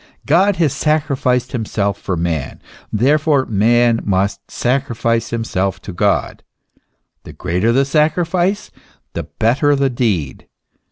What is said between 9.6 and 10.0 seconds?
the